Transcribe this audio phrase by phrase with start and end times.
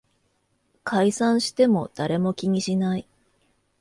[0.83, 3.07] 解散しても誰も気にしない